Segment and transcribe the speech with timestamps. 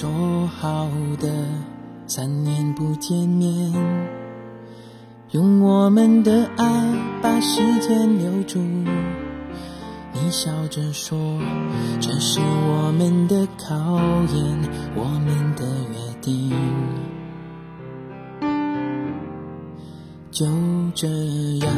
[0.00, 1.28] 说好的
[2.06, 3.70] 三年不见面
[5.32, 6.66] 用我们的爱
[7.20, 8.58] 把时间留住。
[10.14, 11.38] 你笑着说
[12.00, 13.76] 这是我们的考
[14.32, 14.58] 验
[14.96, 16.50] 我们的约定。
[20.30, 20.46] 就
[20.94, 21.08] 这
[21.58, 21.70] 样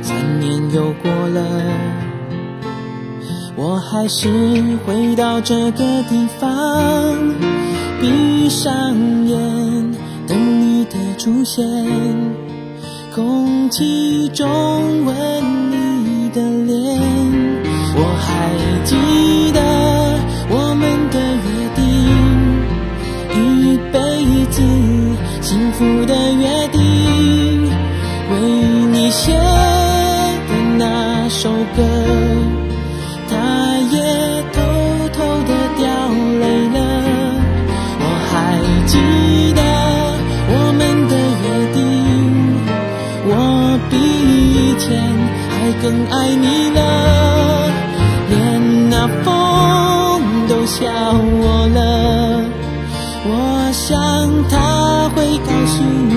[0.00, 2.11] 三年又过了。
[3.54, 4.28] 我还是
[4.86, 6.48] 回到这个地方，
[8.00, 8.72] 闭上
[9.26, 9.94] 眼
[10.26, 11.62] 等你的出现，
[13.14, 15.14] 空气中吻
[15.70, 16.98] 你的脸，
[17.94, 18.50] 我还
[18.84, 18.96] 记
[19.52, 19.60] 得
[20.48, 21.82] 我们的约定，
[23.36, 23.96] 一辈
[24.50, 24.62] 子
[25.42, 26.80] 幸福的约定。
[28.30, 28.38] 为
[28.90, 31.82] 你写的那首歌，
[45.82, 46.80] 更爱你了，
[48.30, 52.44] 连那风都笑我了。
[53.24, 53.28] 我
[53.72, 53.90] 想
[54.48, 56.14] 他会告诉你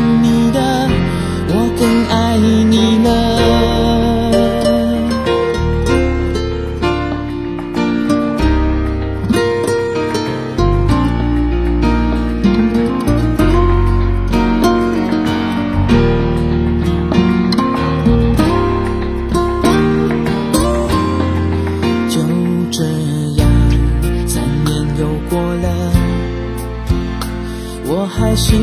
[27.87, 28.55] 我还是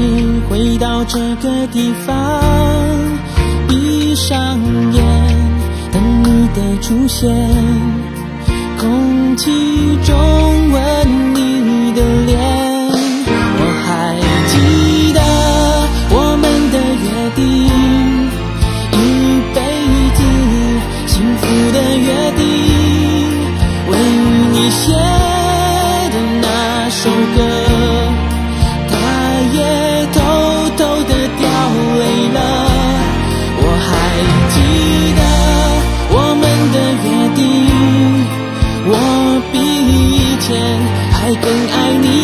[0.48, 2.42] 回到这个地方
[3.68, 4.58] 闭上
[4.92, 5.04] 眼
[5.92, 7.30] 等你的出现
[8.78, 12.40] 空气中吻你的脸
[13.58, 15.20] 我还记得
[16.10, 17.44] 我们的约定
[18.92, 19.00] 一
[19.54, 19.56] 辈
[20.16, 20.20] 子
[21.06, 21.42] 幸福
[21.72, 22.51] 的约定。
[41.42, 42.21] 更爱你。